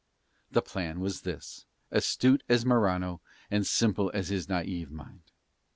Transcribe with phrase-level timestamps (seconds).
[0.49, 5.29] The plan was this, astute as Morano, and simple as his naive mind.